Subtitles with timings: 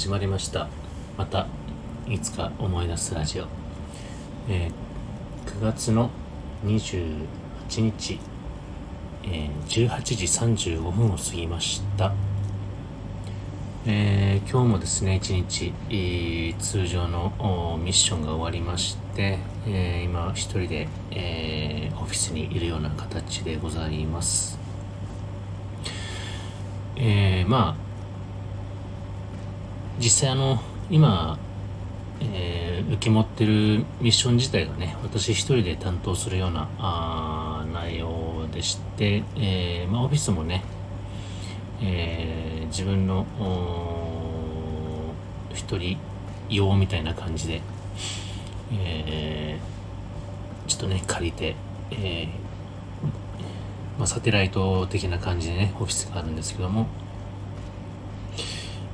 [0.00, 0.66] 始まりました。
[1.18, 1.46] また
[2.08, 3.44] いつか思い出すラジオ、
[4.48, 6.08] えー、9月の
[6.64, 7.26] 28
[7.82, 8.18] 日、
[9.24, 10.24] えー、18時
[10.78, 12.14] 35分を過ぎました。
[13.84, 24.58] えー、今日もですね一日、えー、通常のミッションが終わりまして、えー、今一人で、えオフィスにいるような形でございます。
[26.96, 27.89] えまあ
[30.00, 31.38] 実際あの今、
[32.22, 40.64] えー、受け持ってるミッション自体がね私一人で担当するようなあ内容でして、えーまあ、オフィスもね、
[41.82, 43.26] えー、自分の
[45.52, 45.98] 一人
[46.48, 47.60] 用みたいな感じで、
[48.72, 49.58] え、
[50.66, 51.54] ちょっとね借りて、
[51.90, 52.28] え
[53.98, 56.86] まあ、サテライト的な感じでねオフィスがあるんですけども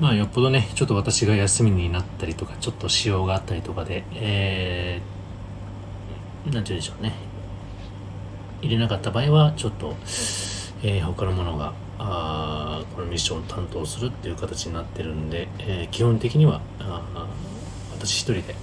[0.00, 7.12] まあよっぽどね、ちょっと私が休みになったりとか、ちょっと仕様があったりとかで、えー、なんて言うんでしょうね。
[8.60, 9.94] 入れなかった場合は、ちょっと、
[10.82, 17.28] えー、他のものが、あこのミッションを担当するっていう形になってるんで、えー、基本的には、あ
[17.92, 18.56] 私一人で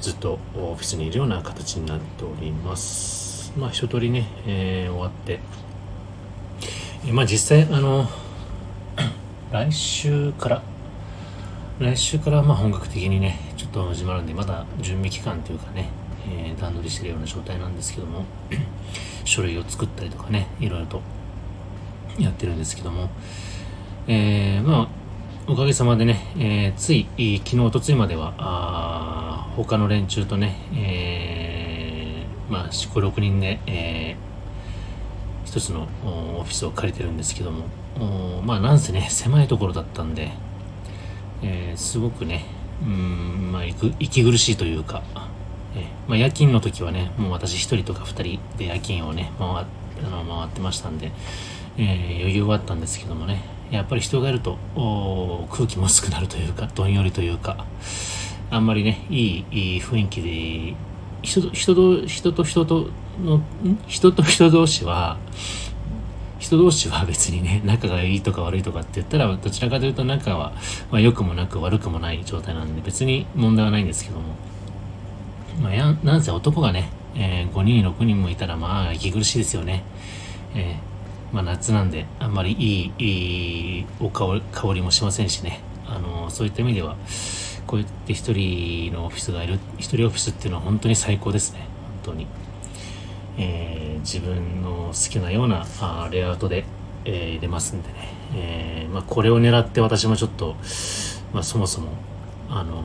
[0.00, 3.52] ずっとオフィスにいるような形になっております。
[3.56, 5.38] まあ一通りね、えー、終わって、
[7.06, 8.08] えまあ実際、あの、
[9.52, 10.62] 来週から。
[11.80, 15.88] 来週からまあ本格的にねちょっと始まるんでまだ準備期間というかね、
[16.28, 18.24] えー、段取りしてるような状態なんですけども
[19.24, 21.02] 書類を作ったりとかねいろいろと
[22.16, 23.10] やってるんですけども
[24.06, 24.88] えー、まあ
[25.50, 27.06] おかげさまでね、えー、つい
[27.44, 35.88] 昨日おとついまではあ他の連中とね、えー、まあ46人で、えー、一つの
[36.38, 37.64] オフィスを借りてるんですけども
[38.44, 40.30] まあなんせね狭いところだったんで、
[41.42, 42.44] えー、すごくね
[42.82, 45.02] うんまあ息苦しいというか、
[45.76, 49.66] えー、まあ、夜勤の時はねもう私1人とか2人で夜勤をね回あ
[50.10, 51.12] の回ってましたんで、
[51.78, 54.58] えー、余裕はあったんですけどもねやっぱり人がいると
[55.50, 57.64] 空気も薄くなるというかどんよりというか
[58.50, 60.74] あんまりねいい雰囲気で
[61.22, 62.90] 人と人と人と人と
[63.22, 63.40] の
[63.86, 65.18] 人と人同士は
[66.44, 70.52] 人同士は別にね、仲がいいとか悪いとかって言ったら、どちらかというと仲は、
[70.90, 74.34] まあ、良くもなく悪くもない状態なんで、別に問題はないんですけども。
[75.62, 79.84] まあ、やなんせ男がね、えー、5人、6人もいたら、まあ、息苦しいですよね。
[80.54, 84.42] えー、まあ、夏なんで、あんまりいい、いいお香
[84.74, 85.60] りもしませんしね。
[85.86, 86.96] あのー、そういった意味では、
[87.66, 91.60] こうやって一人のオフィスがいる、一人オフィスっていうのは本当に最高ですね。
[92.04, 92.26] 本当に。
[93.38, 96.64] えー、自分の好きなようなあレイアウトで、
[97.04, 97.94] えー、入れますんでね、
[98.34, 100.56] えー、まあ、これを狙って私もちょっと、
[101.32, 101.88] まあ、そもそも、
[102.48, 102.82] あの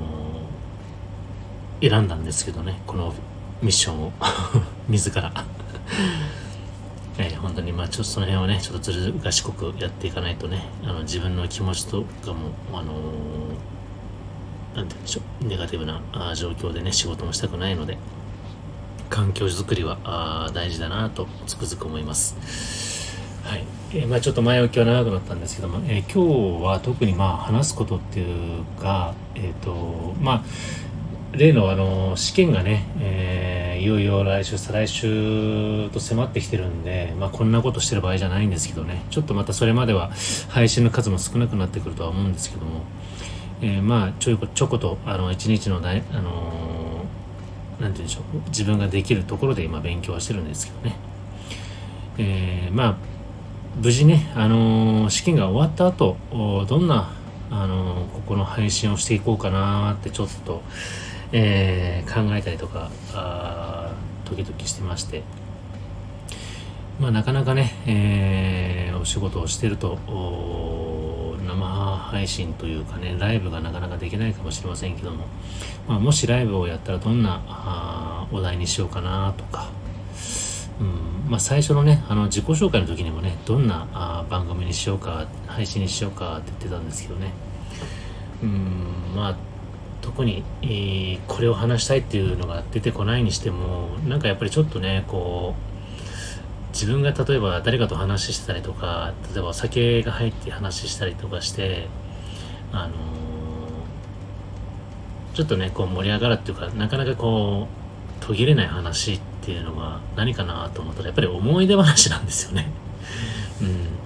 [1.82, 2.82] 選んだんですけどね。
[2.86, 3.14] この
[3.62, 4.12] ミッションを。
[4.90, 5.32] 自ら。
[7.18, 10.66] えー、本当にまあちょっとその辺はねちょっとずる賢くやっていかないとね。
[10.84, 12.94] あの自分の気持ちとかもあの
[14.76, 15.46] なんて言うんでしょう。
[15.46, 16.02] ネガティブな
[16.36, 17.98] 状況でね仕事もしたくないので。
[19.10, 23.00] 環境づくりは大事だなとつくづく思います。
[23.44, 23.64] はい。
[23.92, 30.44] えー、まあちょっと前置きは長くなったんですけども、えー、今日は特にまあ話すことっていうか、えっ、ー、と、まあ、
[31.32, 40.12] 例のあの試験がね、えー、いよいよ来週、再来週と迫ってきてるんで、まあ、こんなことしてる場合じゃないんですけどね、ちょっとまたそれまでは
[40.50, 42.82] 配信の数も少なくなってくるとは思うんですけども、
[43.62, 46.79] えー、まあちょいこちょことあの一日のだあの
[47.80, 48.24] 何て言うんでしょう。
[48.50, 50.96] 自分ができるところで今勉強はしてるんですけどね、
[52.18, 52.96] えー、まあ
[53.82, 56.18] 無事ね、あのー、試験が終わった後
[56.68, 57.12] どんな、
[57.50, 60.62] あのー、ここの配信をしていこうかなってちょっと、
[61.32, 63.94] えー、考えたりとかあ
[64.26, 65.24] 時々してまして。
[67.00, 69.98] まあなかなかね、えー、お仕事をしてると
[71.50, 75.26] 生配信というかね、ライブがなかなかできないかもしれませんけども、
[75.88, 79.70] まあ、もしライブをやったらどんなあお題にしようかなとか、
[80.80, 87.32] うんまあ、最初のね、あの自己紹介の時にもね、どんなあ番組にしようか、配信にしようかって言ってたんですけどね、
[88.44, 89.36] うん、まあ、
[90.02, 95.70] 特に、えー、これを話したいっていうのが出てこないにしても、なんかやっぱりちょっとね、こう、
[96.72, 101.88] 自分が例えば誰かと話してたりとか例えばお酒が入って話したりとかして
[102.72, 107.68] あのー、ちょっとねこう盛り上がるっていうかなかなかこ
[108.22, 112.72] う途切れない話っていうのが何かなと思ったらやっぱり思い出話なんですよね。
[113.62, 114.00] うん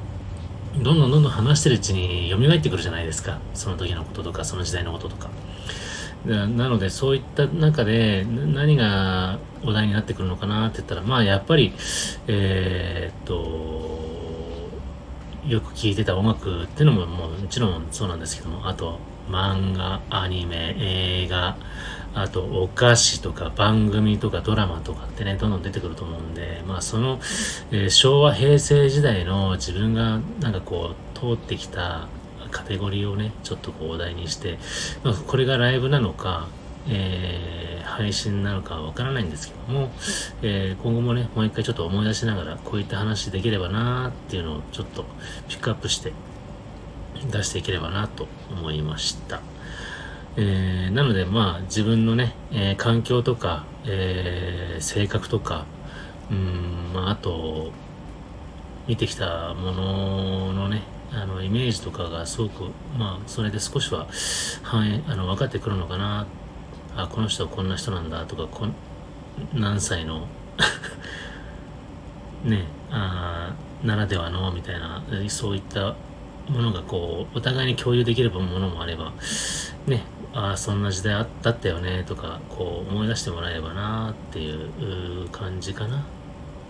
[0.82, 3.38] どんどんどんどん話してるうちに蘇ってくるじゃないですか。
[3.54, 5.30] その時のこととか、その時代のこととか。
[6.26, 11.74] なので、そういった中で何がお題になってくるのかなって言ったら、まあやっぱり、
[12.28, 13.94] えー、っと、
[15.48, 19.00] よく聴いてた音楽っていうのももちろんそうなんですけども、あと
[19.30, 21.58] 漫画、アニメ、映画、
[22.16, 27.20] あとお菓子とか番組とかドラマとかってね、どんどん出てくると思うんで、まあその、
[27.72, 32.08] えー、昭和平成時代の自分がなんかこう通ってきた
[32.54, 34.58] カテゴリーをね、ちょっとこうお題にして、
[35.04, 36.48] まあ、これがライブなのか、
[36.88, 39.92] えー、配信なのかわからないんですけども、
[40.42, 45.06] えー、今後もね、もう一回ちょっと思い出しながら、こういった話できればなーっていうのをちょっと
[45.50, 46.14] ピックアップして
[47.32, 49.42] 出していければなと思いました。
[50.36, 55.66] えー、なのでまあ自分のね、えー、環境とか、えー、性格とか、
[56.32, 57.72] うん、まああと、
[58.88, 60.82] 見てきたもののね、
[61.16, 62.64] あの、イメージとかがすごく、
[62.98, 64.08] まあ、それで少しは、
[64.64, 66.26] 反映、あの、分かってくるのかな。
[66.96, 68.68] あ、この人はこんな人なんだとか、こ
[69.54, 70.28] 何歳の
[72.44, 75.96] ね、あならではの、みたいな、そういった
[76.50, 79.14] ものがこう、お互いに共有できるものもあれば、
[79.86, 86.04] ね、ああ、そんな時代あったったよね、とか、こう思い出してもらえればなっていう感じかな。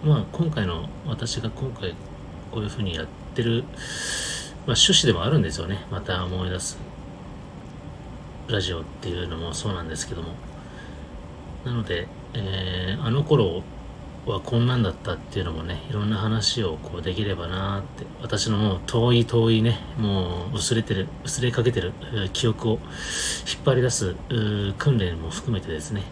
[0.04, 1.96] まあ、今回の、私が今回
[2.51, 3.74] こういうふうにやっててる、まあ、
[4.75, 5.85] 趣旨でもあるんですよね。
[5.91, 6.77] また思い出す。
[8.47, 10.30] ラジオっていうのもそうなんですけども。
[11.65, 13.63] なので、えー、あの頃
[14.25, 21.94] はこんなんだったっていうのもね、いろんな話をこうできればなって、私のもう遠い遠いね、もう薄れてる、薄れかけてる
[22.31, 24.15] 記憶を引っ張り出す
[24.77, 26.03] 訓練も含めてですね、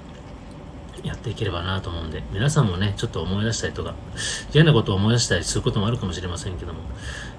[1.04, 3.96] やっていければなと思うんで、皆さんもね、ちょっと思い出したりとか、
[4.54, 6.80] 嫌なことを思い出したりすることもあるかもしれませんけども、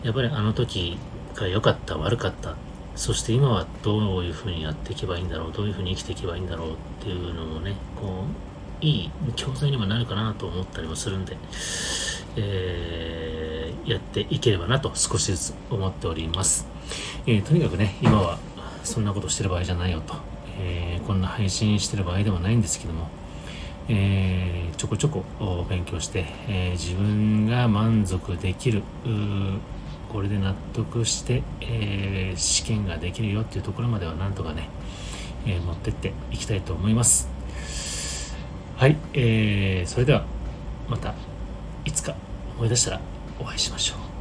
[0.02, 0.99] やっぱりあの時
[1.34, 2.56] が良かった、悪かった、
[2.96, 8.25] そして今はどういうふうにやっていけばいいんだろう、どういうふうに生きていけばいいんだろうっていうのもね、こ
[8.82, 11.37] う、いい教材にもなるかなと思ったりもするんで、
[12.37, 16.66] えー、やっていければなと少しずつ思っております。
[17.26, 18.38] えー、とにかくね、今は
[18.82, 20.14] そんなことしてる場合じゃないよと、
[20.58, 23.08] えー、こんな配信してる場合でもないんですけども、
[23.88, 25.25] えー、ちょこちょこ
[25.69, 28.82] 勉強して、えー、自分が満足できる
[30.12, 34.69] これで納得して、えー、試験ができるよっていうところまではなんとかね、
[35.46, 37.29] え持ってっていきたいと思います。
[38.76, 40.25] はい、えー、それでは
[40.88, 41.14] また
[41.85, 42.14] いつか
[42.56, 43.00] 思い出したら
[43.40, 44.12] お会いしましょう。